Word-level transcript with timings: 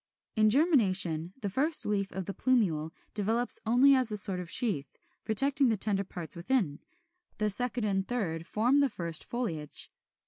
In 0.35 0.49
germination 0.49 1.31
the 1.41 1.47
first 1.51 1.85
leaf 1.85 2.11
of 2.11 2.25
the 2.25 2.33
plumule 2.33 2.91
develops 3.13 3.59
only 3.67 3.93
as 3.93 4.11
a 4.11 4.17
sort 4.17 4.39
of 4.39 4.49
sheath, 4.49 4.97
protecting 5.23 5.69
the 5.69 5.77
tender 5.77 6.03
parts 6.03 6.35
within; 6.35 6.79
the 7.37 7.51
second 7.51 7.85
and 7.85 8.01
the 8.03 8.07
third 8.07 8.47
form 8.47 8.79
the 8.79 8.89
first 8.89 9.23
foliage. 9.23 9.91